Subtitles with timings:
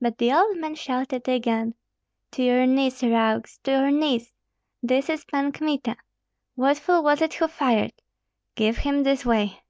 [0.00, 1.76] But the old man shouted again,
[2.32, 4.32] "To your knees, rogues, to your knees!
[4.82, 5.96] This is Pan Kmita!
[6.56, 7.92] What fool was it who fired?
[8.56, 9.62] Give him this way!"